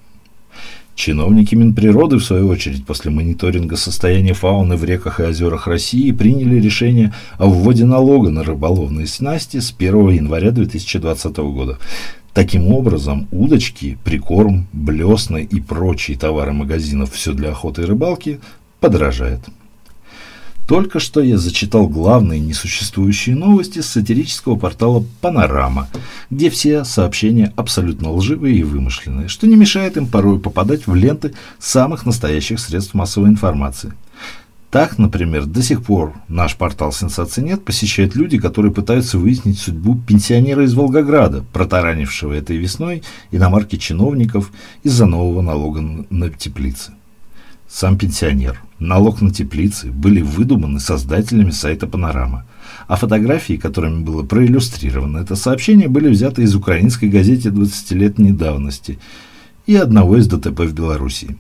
Чиновники 0.95 1.55
Минприроды, 1.55 2.17
в 2.17 2.25
свою 2.25 2.49
очередь, 2.49 2.87
после 2.87 3.11
мониторинга 3.11 3.77
состояния 3.77 4.33
фауны 4.33 4.77
в 4.77 4.85
реках 4.85 5.21
и 5.21 5.25
озерах 5.25 5.67
России 5.67 6.11
приняли 6.11 6.59
решение 6.59 7.13
о 7.37 7.47
вводе 7.47 7.85
налога 7.85 8.31
на 8.31 8.43
рыболовные 8.43 9.07
снасти 9.07 9.61
с 9.61 9.75
1 9.77 10.09
января 10.11 10.53
2020 10.53 11.37
года. 11.37 11.79
Таким 12.33 12.73
образом, 12.73 13.29
удочки, 13.31 13.99
прикорм, 14.05 14.67
блесны 14.73 15.43
и 15.43 15.61
прочие 15.61 16.19
товары 16.19 16.53
магазинов 16.53 17.13
«Все 17.13 17.33
для 17.33 17.51
охоты 17.51 17.83
и 17.83 17.85
рыбалки» 17.87 18.41
подорожают. 18.81 19.41
Только 20.67 20.99
что 20.99 21.21
я 21.21 21.39
зачитал 21.39 21.87
главные 21.87 22.41
несуществующие 22.41 23.37
новости 23.37 23.81
с 23.81 23.87
сатирического 23.87 24.57
портала 24.57 25.05
«Панорама», 25.21 25.89
где 26.29 26.51
все 26.51 26.85
сообщения 26.85 27.53
абсолютно 27.55 28.11
лживые 28.11 28.57
и 28.57 28.65
вымышленные, 28.65 29.29
что 29.29 29.47
не 29.47 29.55
мешает 29.55 29.97
им 29.97 30.09
порой 30.09 30.41
попадать 30.41 30.89
в 30.89 30.95
ленты 30.95 31.35
самых 31.61 32.05
настоящих 32.05 32.59
средств 32.59 32.95
массовой 32.95 33.29
информации. 33.29 33.93
Так, 34.73 34.99
например, 34.99 35.47
до 35.47 35.63
сих 35.63 35.85
пор 35.85 36.15
наш 36.27 36.57
портал 36.57 36.93
«Сенсации 36.93 37.43
нет» 37.43 37.65
посещают 37.65 38.17
люди, 38.17 38.37
которые 38.37 38.73
пытаются 38.73 39.19
выяснить 39.19 39.61
судьбу 39.61 39.97
пенсионера 39.97 40.65
из 40.65 40.75
Волгограда, 40.75 41.45
протаранившего 41.53 42.33
этой 42.33 42.57
весной 42.57 43.05
иномарки 43.31 43.77
чиновников 43.77 44.51
из-за 44.83 45.07
нового 45.07 45.43
налога 45.43 45.81
на 46.11 46.29
теплицы. 46.31 46.93
Сам 47.69 47.97
пенсионер, 47.97 48.61
налог 48.79 49.21
на 49.21 49.31
теплицы 49.31 49.91
были 49.91 50.21
выдуманы 50.21 50.81
создателями 50.81 51.51
сайта 51.51 51.87
«Панорама», 51.87 52.45
а 52.89 52.97
фотографии, 52.97 53.55
которыми 53.55 54.03
было 54.03 54.23
проиллюстрировано 54.23 55.19
это 55.19 55.37
сообщение, 55.37 55.89
были 55.89 56.09
взяты 56.09 56.43
из 56.43 56.55
украинской 56.55 57.07
газеты 57.09 57.49
20-летней 57.49 58.33
давности 58.33 58.99
и 59.67 59.75
одного 59.75 60.17
из 60.17 60.29
ДТП 60.29 60.61
в 60.61 60.73
Белоруссии. 60.73 61.37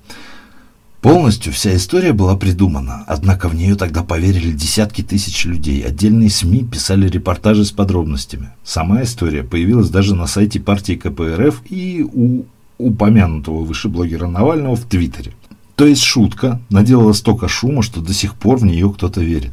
Полностью 1.00 1.52
вся 1.52 1.76
история 1.76 2.12
была 2.12 2.36
придумана, 2.36 3.04
однако 3.06 3.48
в 3.48 3.54
нее 3.54 3.76
тогда 3.76 4.02
поверили 4.02 4.50
десятки 4.50 5.02
тысяч 5.02 5.44
людей. 5.44 5.82
Отдельные 5.82 6.30
СМИ 6.30 6.64
писали 6.64 7.08
репортажи 7.08 7.64
с 7.64 7.70
подробностями. 7.70 8.50
Сама 8.64 9.02
история 9.02 9.44
появилась 9.44 9.88
даже 9.88 10.16
на 10.16 10.26
сайте 10.26 10.58
партии 10.58 10.94
КПРФ 10.94 11.62
и 11.70 12.04
у 12.12 12.44
упомянутого 12.78 13.62
выше 13.64 13.88
блогера 13.88 14.26
Навального 14.26 14.76
в 14.76 14.84
Твиттере. 14.84 15.32
То 15.76 15.86
есть 15.86 16.02
шутка 16.02 16.60
наделала 16.70 17.12
столько 17.12 17.48
шума, 17.48 17.82
что 17.82 18.00
до 18.00 18.14
сих 18.14 18.34
пор 18.34 18.56
в 18.56 18.64
нее 18.64 18.90
кто-то 18.92 19.20
верит. 19.20 19.52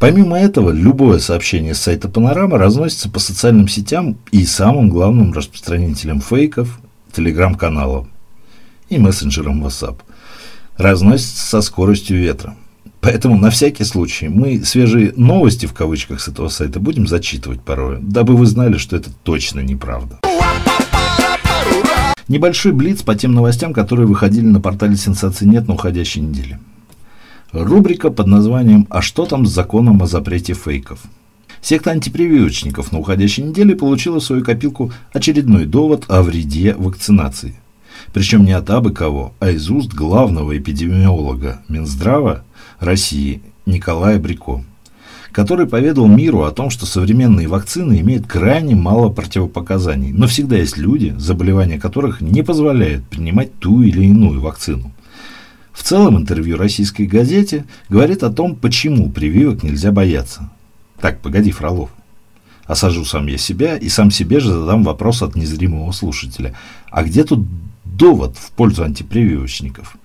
Помимо 0.00 0.38
этого, 0.38 0.70
любое 0.70 1.18
сообщение 1.18 1.74
с 1.74 1.80
сайта 1.80 2.08
Панорама 2.08 2.58
разносится 2.58 3.08
по 3.08 3.18
социальным 3.18 3.68
сетям 3.68 4.16
и 4.30 4.44
самым 4.44 4.90
главным 4.90 5.32
распространителям 5.32 6.20
фейков, 6.20 6.80
телеграм-каналам 7.12 8.08
и 8.88 8.98
мессенджерам 8.98 9.64
WhatsApp. 9.64 9.98
Разносится 10.76 11.46
со 11.46 11.60
скоростью 11.62 12.18
ветра. 12.18 12.56
Поэтому 13.00 13.38
на 13.38 13.50
всякий 13.50 13.84
случай 13.84 14.28
мы 14.28 14.64
свежие 14.64 15.12
новости 15.16 15.66
в 15.66 15.72
кавычках 15.72 16.20
с 16.20 16.28
этого 16.28 16.48
сайта 16.48 16.80
будем 16.80 17.06
зачитывать 17.06 17.60
порой, 17.60 17.98
дабы 18.00 18.36
вы 18.36 18.46
знали, 18.46 18.76
что 18.76 18.96
это 18.96 19.10
точно 19.22 19.60
неправда. 19.60 20.18
Небольшой 22.28 22.72
блиц 22.72 23.02
по 23.02 23.14
тем 23.14 23.32
новостям, 23.32 23.72
которые 23.72 24.06
выходили 24.06 24.44
на 24.44 24.60
портале 24.60 24.96
«Сенсации 24.96 25.46
нет» 25.46 25.66
на 25.66 25.74
уходящей 25.74 26.20
неделе. 26.20 26.60
Рубрика 27.52 28.10
под 28.10 28.26
названием 28.26 28.86
«А 28.90 29.00
что 29.00 29.24
там 29.24 29.46
с 29.46 29.50
законом 29.50 30.02
о 30.02 30.06
запрете 30.06 30.52
фейков?». 30.52 31.00
Секта 31.62 31.90
антипрививочников 31.90 32.92
на 32.92 32.98
уходящей 32.98 33.44
неделе 33.44 33.74
получила 33.74 34.20
в 34.20 34.24
свою 34.24 34.44
копилку 34.44 34.92
очередной 35.12 35.64
довод 35.64 36.04
о 36.08 36.22
вреде 36.22 36.74
вакцинации. 36.74 37.56
Причем 38.12 38.44
не 38.44 38.52
от 38.52 38.68
абы 38.68 38.92
кого, 38.92 39.32
а 39.40 39.50
из 39.50 39.70
уст 39.70 39.92
главного 39.92 40.56
эпидемиолога 40.56 41.62
Минздрава 41.68 42.44
России 42.78 43.40
Николая 43.64 44.18
Брико 44.18 44.62
который 45.38 45.68
поведал 45.68 46.08
миру 46.08 46.42
о 46.42 46.50
том, 46.50 46.68
что 46.68 46.84
современные 46.84 47.46
вакцины 47.46 48.00
имеют 48.00 48.26
крайне 48.26 48.74
мало 48.74 49.08
противопоказаний, 49.08 50.10
но 50.10 50.26
всегда 50.26 50.56
есть 50.56 50.76
люди, 50.76 51.14
заболевания 51.16 51.78
которых 51.78 52.20
не 52.20 52.42
позволяют 52.42 53.04
принимать 53.04 53.56
ту 53.60 53.82
или 53.82 54.06
иную 54.06 54.40
вакцину. 54.40 54.90
В 55.72 55.84
целом 55.84 56.16
интервью 56.18 56.56
российской 56.56 57.06
газете 57.06 57.66
говорит 57.88 58.24
о 58.24 58.30
том, 58.30 58.56
почему 58.56 59.12
прививок 59.12 59.62
нельзя 59.62 59.92
бояться. 59.92 60.50
Так, 61.00 61.20
погоди, 61.20 61.52
Фролов. 61.52 61.90
Осажу 62.64 63.04
сам 63.04 63.28
я 63.28 63.38
себя 63.38 63.76
и 63.76 63.88
сам 63.88 64.10
себе 64.10 64.40
же 64.40 64.52
задам 64.52 64.82
вопрос 64.82 65.22
от 65.22 65.36
незримого 65.36 65.92
слушателя. 65.92 66.56
А 66.90 67.04
где 67.04 67.22
тут 67.22 67.46
довод 67.84 68.36
в 68.36 68.50
пользу 68.50 68.82
антипрививочников? 68.82 69.98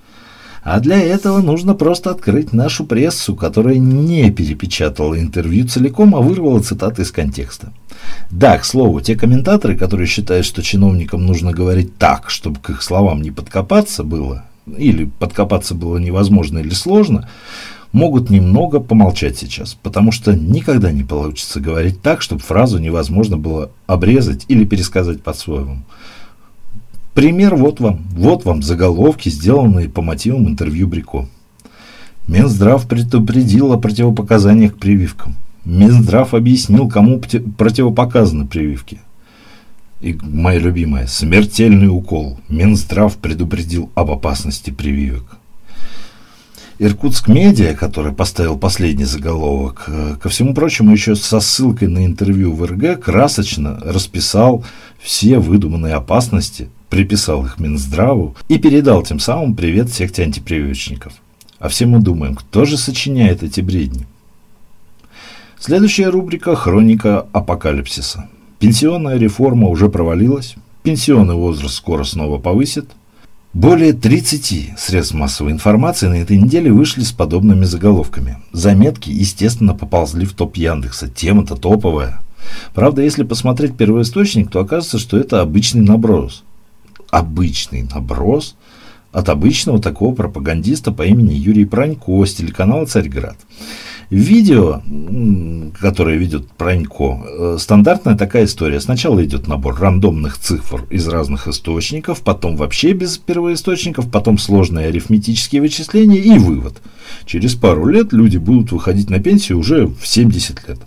А 0.63 0.79
для 0.79 0.97
этого 0.97 1.41
нужно 1.41 1.75
просто 1.75 2.11
открыть 2.11 2.53
нашу 2.53 2.85
прессу, 2.85 3.35
которая 3.35 3.77
не 3.77 4.31
перепечатала 4.31 5.19
интервью 5.19 5.67
целиком, 5.67 6.15
а 6.15 6.21
вырвала 6.21 6.61
цитаты 6.61 7.01
из 7.01 7.11
контекста. 7.11 7.73
Да, 8.31 8.57
к 8.57 8.65
слову, 8.65 9.01
те 9.01 9.15
комментаторы, 9.15 9.77
которые 9.77 10.07
считают, 10.07 10.45
что 10.45 10.63
чиновникам 10.63 11.25
нужно 11.25 11.51
говорить 11.51 11.97
так, 11.97 12.29
чтобы 12.29 12.59
к 12.61 12.69
их 12.69 12.81
словам 12.81 13.21
не 13.21 13.31
подкопаться 13.31 14.03
было, 14.03 14.45
или 14.65 15.05
подкопаться 15.19 15.75
было 15.75 15.97
невозможно 15.97 16.59
или 16.59 16.73
сложно, 16.73 17.27
могут 17.91 18.29
немного 18.29 18.79
помолчать 18.79 19.37
сейчас, 19.37 19.77
потому 19.83 20.11
что 20.13 20.33
никогда 20.33 20.91
не 20.91 21.03
получится 21.03 21.59
говорить 21.59 22.01
так, 22.01 22.21
чтобы 22.21 22.41
фразу 22.41 22.79
невозможно 22.79 23.37
было 23.37 23.69
обрезать 23.85 24.45
или 24.47 24.63
пересказать 24.63 25.21
по-своему. 25.21 25.83
Пример 27.13 27.55
вот 27.55 27.79
вам. 27.79 28.05
Вот 28.11 28.43
вам 28.43 28.63
заголовки, 28.63 29.29
сделанные 29.29 29.87
по 29.87 30.01
мотивам 30.01 30.47
интервью 30.47 30.87
Брико. 30.87 31.27
Минздрав 32.27 32.87
предупредил 32.87 33.71
о 33.71 33.77
противопоказаниях 33.77 34.75
к 34.75 34.79
прививкам. 34.79 35.35
Минздрав 35.65 36.33
объяснил, 36.33 36.89
кому 36.89 37.21
противопоказаны 37.57 38.47
прививки. 38.47 38.99
И 40.01 40.17
моя 40.21 40.59
любимая, 40.59 41.07
смертельный 41.07 41.87
укол. 41.87 42.39
Минздрав 42.49 43.15
предупредил 43.17 43.89
об 43.95 44.11
опасности 44.11 44.71
прививок. 44.71 45.37
Иркутск 46.79 47.27
Медиа, 47.27 47.75
который 47.75 48.11
поставил 48.11 48.57
последний 48.57 49.05
заголовок, 49.05 49.85
э, 49.87 50.15
ко 50.21 50.27
всему 50.29 50.53
прочему, 50.53 50.91
еще 50.91 51.15
со 51.15 51.39
ссылкой 51.39 51.87
на 51.87 52.05
интервью 52.05 52.51
в 52.51 52.65
РГ, 52.65 52.99
красочно 52.99 53.79
расписал 53.79 54.65
все 54.99 55.37
выдуманные 55.37 55.93
опасности, 55.93 56.69
приписал 56.93 57.43
их 57.43 57.57
Минздраву 57.57 58.35
и 58.49 58.59
передал 58.59 59.01
тем 59.01 59.19
самым 59.19 59.55
привет 59.55 59.91
секте 59.91 60.21
антипрививочников. 60.21 61.13
А 61.57 61.67
все 61.67 61.87
мы 61.87 61.99
думаем, 61.99 62.35
кто 62.35 62.65
же 62.65 62.77
сочиняет 62.77 63.41
эти 63.41 63.61
бредни? 63.61 64.05
Следующая 65.59 66.09
рубрика– 66.09 66.55
хроника 66.55 67.25
апокалипсиса. 67.31 68.29
Пенсионная 68.59 69.17
реформа 69.17 69.69
уже 69.69 69.89
провалилась, 69.89 70.53
пенсионный 70.83 71.33
возраст 71.33 71.73
скоро 71.73 72.03
снова 72.03 72.37
повысит– 72.37 72.91
более 73.53 73.93
30 73.93 74.73
средств 74.77 75.15
массовой 75.15 75.51
информации 75.51 76.07
на 76.07 76.15
этой 76.15 76.37
неделе 76.37 76.71
вышли 76.71 77.01
с 77.01 77.11
подобными 77.11 77.65
заголовками. 77.65 78.37
Заметки, 78.51 79.09
естественно, 79.09 79.73
поползли 79.75 80.25
в 80.25 80.33
топ 80.33 80.57
Яндекса. 80.57 81.07
Тема-то 81.07 81.55
топовая. 81.55 82.19
Правда, 82.73 83.01
если 83.01 83.23
посмотреть 83.23 83.77
первоисточник, 83.77 84.49
то 84.49 84.59
окажется, 84.59 84.97
что 84.99 85.17
это 85.17 85.41
обычный 85.41 85.81
наброс. 85.81 86.43
Обычный 87.13 87.83
наброс 87.83 88.55
от 89.11 89.29
обычного 89.29 89.79
такого 89.79 90.15
пропагандиста 90.15 90.91
по 90.91 91.03
имени 91.03 91.35
Юрий 91.35 91.65
Пронько 91.65 92.25
с 92.25 92.33
телеканала 92.33 92.87
«Царьград». 92.87 93.37
Видео, 94.09 94.81
которое 95.79 96.17
ведет 96.17 96.49
Пронько, 96.53 97.21
э, 97.23 97.57
стандартная 97.59 98.17
такая 98.17 98.45
история. 98.45 98.81
Сначала 98.81 99.23
идет 99.23 99.47
набор 99.47 99.79
рандомных 99.79 100.39
цифр 100.39 100.87
из 100.89 101.07
разных 101.07 101.47
источников, 101.47 102.21
потом 102.21 102.55
вообще 102.55 102.93
без 102.93 103.19
первоисточников, 103.19 104.09
потом 104.09 104.39
сложные 104.39 104.87
арифметические 104.87 105.61
вычисления 105.61 106.17
и 106.17 106.39
вывод. 106.39 106.81
Через 107.27 107.53
пару 107.53 107.85
лет 107.85 108.11
люди 108.11 108.37
будут 108.37 108.71
выходить 108.71 109.11
на 109.11 109.19
пенсию 109.19 109.59
уже 109.59 109.85
в 109.85 110.07
70 110.07 110.67
лет. 110.67 110.79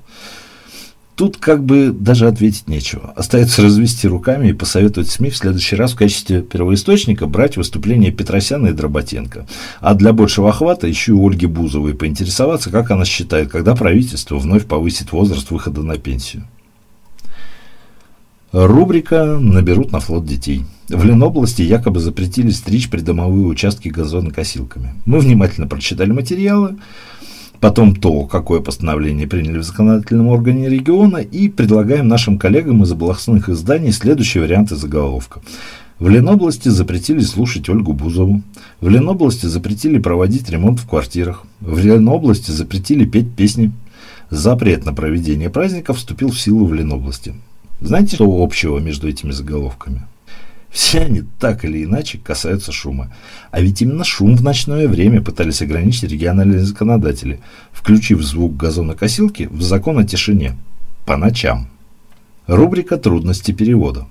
Тут 1.16 1.38
как 1.38 1.64
бы 1.64 1.92
даже 1.92 2.26
ответить 2.28 2.68
нечего. 2.68 3.14
Остается 3.16 3.62
развести 3.62 4.06
руками 4.06 4.48
и 4.48 4.52
посоветовать 4.52 5.08
СМИ 5.08 5.30
в 5.30 5.36
следующий 5.38 5.74
раз 5.74 5.92
в 5.92 5.96
качестве 5.96 6.42
первоисточника 6.42 7.26
брать 7.26 7.56
выступления 7.56 8.10
Петросяна 8.10 8.66
и 8.66 8.72
Дроботенко. 8.72 9.46
А 9.80 9.94
для 9.94 10.12
большего 10.12 10.50
охвата 10.50 10.86
еще 10.86 11.12
и 11.12 11.18
Ольги 11.18 11.46
Бузовой 11.46 11.94
поинтересоваться, 11.94 12.70
как 12.70 12.90
она 12.90 13.06
считает, 13.06 13.50
когда 13.50 13.74
правительство 13.74 14.36
вновь 14.36 14.66
повысит 14.66 15.12
возраст 15.12 15.50
выхода 15.50 15.82
на 15.82 15.96
пенсию. 15.96 16.46
Рубрика 18.52 19.38
«Наберут 19.40 19.92
на 19.92 20.00
флот 20.00 20.26
детей». 20.26 20.66
В 20.88 21.04
Ленобласти 21.04 21.62
якобы 21.62 21.98
запретили 21.98 22.50
стричь 22.50 22.90
придомовые 22.90 23.46
участки 23.46 23.88
газонокосилками. 23.88 24.94
Мы 25.04 25.18
внимательно 25.18 25.66
прочитали 25.66 26.12
материалы, 26.12 26.76
потом 27.66 27.96
то, 27.96 28.26
какое 28.26 28.60
постановление 28.60 29.26
приняли 29.26 29.58
в 29.58 29.64
законодательном 29.64 30.28
органе 30.28 30.68
региона, 30.68 31.16
и 31.16 31.48
предлагаем 31.48 32.06
нашим 32.06 32.38
коллегам 32.38 32.84
из 32.84 32.92
областных 32.92 33.48
изданий 33.48 33.90
следующие 33.90 34.44
варианты 34.44 34.76
заголовка. 34.76 35.40
В 35.98 36.08
Ленобласти 36.08 36.68
запретили 36.68 37.22
слушать 37.22 37.68
Ольгу 37.68 37.92
Бузову. 37.92 38.40
В 38.80 38.88
Ленобласти 38.88 39.46
запретили 39.46 39.98
проводить 39.98 40.48
ремонт 40.48 40.78
в 40.78 40.88
квартирах. 40.88 41.42
В 41.58 41.76
Ленобласти 41.78 42.52
запретили 42.52 43.04
петь 43.04 43.34
песни. 43.34 43.72
Запрет 44.30 44.86
на 44.86 44.94
проведение 44.94 45.50
праздников 45.50 45.96
вступил 45.96 46.30
в 46.30 46.38
силу 46.38 46.66
в 46.66 46.72
Ленобласти. 46.72 47.34
Знаете, 47.80 48.14
что 48.14 48.44
общего 48.44 48.78
между 48.78 49.08
этими 49.08 49.32
заголовками? 49.32 50.02
Все 50.76 51.00
они 51.00 51.22
так 51.40 51.64
или 51.64 51.84
иначе 51.84 52.18
касаются 52.18 52.70
шума. 52.70 53.10
А 53.50 53.62
ведь 53.62 53.80
именно 53.80 54.04
шум 54.04 54.36
в 54.36 54.42
ночное 54.42 54.88
время 54.88 55.22
пытались 55.22 55.62
ограничить 55.62 56.02
региональные 56.02 56.60
законодатели, 56.60 57.40
включив 57.72 58.20
звук 58.20 58.58
газонокосилки 58.58 59.48
в 59.50 59.62
закон 59.62 59.98
о 59.98 60.04
тишине. 60.04 60.54
По 61.06 61.16
ночам. 61.16 61.68
Рубрика 62.46 62.98
«Трудности 62.98 63.52
перевода». 63.52 64.06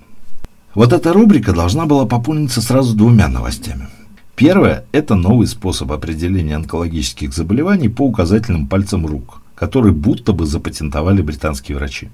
Вот 0.74 0.92
эта 0.92 1.12
рубрика 1.12 1.52
должна 1.52 1.86
была 1.86 2.04
пополниться 2.04 2.60
сразу 2.60 2.96
двумя 2.96 3.28
новостями. 3.28 3.86
Первое– 4.34 4.86
это 4.90 5.14
новый 5.14 5.46
способ 5.46 5.92
определения 5.92 6.56
онкологических 6.56 7.32
заболеваний 7.32 7.88
по 7.88 8.02
указательным 8.02 8.66
пальцам 8.66 9.06
рук, 9.06 9.40
который 9.54 9.92
будто 9.92 10.32
бы 10.32 10.46
запатентовали 10.46 11.22
британские 11.22 11.76
врачи. 11.78 12.08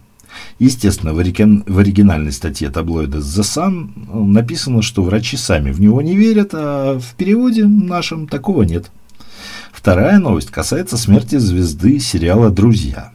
Естественно, 0.58 1.12
в, 1.12 1.18
оригин, 1.18 1.64
в 1.66 1.78
оригинальной 1.78 2.32
статье 2.32 2.70
таблоида 2.70 3.18
The 3.18 3.42
Sun 3.42 4.26
написано, 4.26 4.82
что 4.82 5.02
врачи 5.02 5.36
сами 5.36 5.72
в 5.72 5.80
него 5.80 6.02
не 6.02 6.16
верят, 6.16 6.50
а 6.52 6.98
в 6.98 7.14
переводе 7.16 7.64
нашем 7.64 8.28
такого 8.28 8.62
нет. 8.62 8.90
Вторая 9.72 10.18
новость 10.18 10.50
касается 10.50 10.96
смерти 10.96 11.36
звезды 11.36 11.98
сериала 11.98 12.50
«Друзья». 12.50 13.12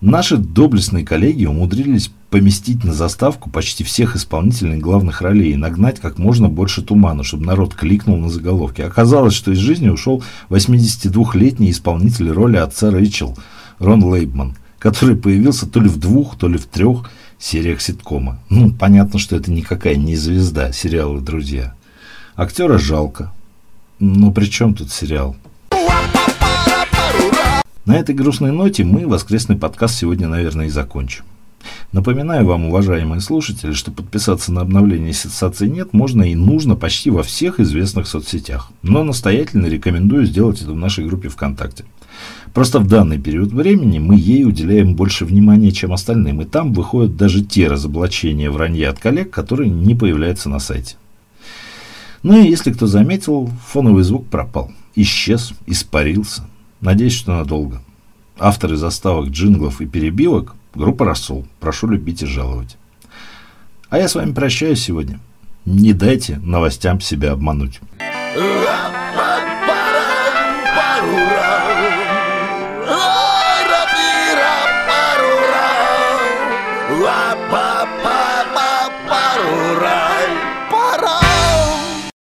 Наши 0.00 0.36
доблестные 0.36 1.04
коллеги 1.04 1.46
умудрились 1.46 2.10
поместить 2.28 2.84
на 2.84 2.92
заставку 2.92 3.48
почти 3.48 3.84
всех 3.84 4.16
исполнителей 4.16 4.78
главных 4.78 5.22
ролей 5.22 5.52
и 5.52 5.56
нагнать 5.56 6.00
как 6.00 6.18
можно 6.18 6.48
больше 6.48 6.82
тумана, 6.82 7.22
чтобы 7.22 7.46
народ 7.46 7.74
кликнул 7.74 8.18
на 8.18 8.28
заголовки. 8.28 8.82
Оказалось, 8.82 9.34
что 9.34 9.52
из 9.52 9.58
жизни 9.58 9.88
ушел 9.88 10.22
82-летний 10.50 11.70
исполнитель 11.70 12.30
роли 12.30 12.56
отца 12.56 12.90
Рэйчел 12.90 13.38
Рон 13.78 14.02
Лейбман– 14.02 14.56
который 14.84 15.16
появился 15.16 15.66
то 15.66 15.80
ли 15.80 15.88
в 15.88 15.96
двух, 15.96 16.36
то 16.36 16.46
ли 16.46 16.58
в 16.58 16.66
трех 16.66 17.10
сериях 17.38 17.80
ситкома. 17.80 18.38
Ну, 18.50 18.70
понятно, 18.70 19.18
что 19.18 19.34
это 19.34 19.50
никакая 19.50 19.96
не 19.96 20.14
звезда 20.14 20.72
сериала 20.72 21.22
«Друзья». 21.22 21.74
Актера 22.36 22.76
жалко. 22.76 23.32
Но 23.98 24.30
при 24.30 24.44
чем 24.44 24.74
тут 24.74 24.92
сериал? 24.92 25.36
На 27.86 27.96
этой 27.96 28.14
грустной 28.14 28.52
ноте 28.52 28.84
мы 28.84 29.06
воскресный 29.08 29.56
подкаст 29.56 29.94
сегодня, 29.94 30.28
наверное, 30.28 30.66
и 30.66 30.68
закончим. 30.70 31.24
Напоминаю 31.92 32.44
вам, 32.44 32.66
уважаемые 32.66 33.22
слушатели, 33.22 33.72
что 33.72 33.90
подписаться 33.90 34.52
на 34.52 34.60
обновление 34.60 35.14
сенсации 35.14 35.66
нет 35.66 35.94
можно 35.94 36.24
и 36.24 36.34
нужно 36.34 36.76
почти 36.76 37.08
во 37.08 37.22
всех 37.22 37.58
известных 37.58 38.06
соцсетях. 38.06 38.70
Но 38.82 39.02
настоятельно 39.02 39.64
рекомендую 39.64 40.26
сделать 40.26 40.60
это 40.60 40.72
в 40.72 40.76
нашей 40.76 41.06
группе 41.06 41.30
ВКонтакте. 41.30 41.86
Просто 42.52 42.78
в 42.78 42.86
данный 42.86 43.18
период 43.18 43.52
времени 43.52 43.98
мы 43.98 44.16
ей 44.16 44.44
уделяем 44.44 44.94
больше 44.94 45.24
внимания, 45.24 45.72
чем 45.72 45.92
остальным, 45.92 46.40
и 46.40 46.44
там 46.44 46.72
выходят 46.72 47.16
даже 47.16 47.44
те 47.44 47.68
разоблачения 47.68 48.50
вранья 48.50 48.90
от 48.90 48.98
коллег, 48.98 49.30
которые 49.30 49.70
не 49.70 49.94
появляются 49.94 50.48
на 50.48 50.60
сайте. 50.60 50.96
Ну 52.22 52.40
и 52.40 52.48
если 52.48 52.72
кто 52.72 52.86
заметил, 52.86 53.50
фоновый 53.66 54.04
звук 54.04 54.26
пропал. 54.28 54.70
Исчез, 54.94 55.52
испарился. 55.66 56.46
Надеюсь, 56.80 57.14
что 57.14 57.32
надолго. 57.32 57.82
Авторы 58.38 58.76
заставок, 58.76 59.28
джинглов 59.28 59.80
и 59.80 59.86
перебивок– 59.86 60.54
группа 60.74 61.04
«Рассол». 61.04 61.46
Прошу 61.60 61.88
любить 61.88 62.22
и 62.22 62.26
жаловать. 62.26 62.76
А 63.88 63.98
я 63.98 64.08
с 64.08 64.14
вами 64.14 64.32
прощаюсь 64.32 64.80
сегодня. 64.80 65.20
Не 65.64 65.92
дайте 65.92 66.38
новостям 66.38 67.00
себя 67.00 67.32
обмануть. 67.32 67.80